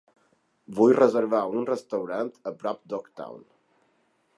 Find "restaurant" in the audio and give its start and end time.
1.71-2.33